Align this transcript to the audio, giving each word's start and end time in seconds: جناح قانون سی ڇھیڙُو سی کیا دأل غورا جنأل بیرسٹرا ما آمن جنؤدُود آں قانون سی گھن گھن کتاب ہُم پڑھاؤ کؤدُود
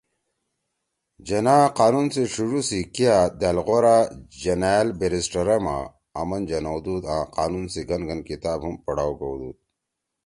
جناح 1.27 1.63
قانون 1.79 2.07
سی 2.13 2.23
ڇھیڙُو 2.33 2.61
سی 2.69 2.79
کیا 2.95 3.15
دأل 3.41 3.57
غورا 3.65 3.97
جنأل 4.41 4.87
بیرسٹرا 4.99 5.57
ما 5.65 5.77
آمن 6.21 6.41
جنؤدُود 6.49 7.03
آں 7.15 7.23
قانون 7.37 7.65
سی 7.73 7.81
گھن 7.89 8.01
گھن 8.07 8.19
کتاب 8.29 8.59
ہُم 8.65 8.75
پڑھاؤ 8.85 9.13
کؤدُود 9.19 9.57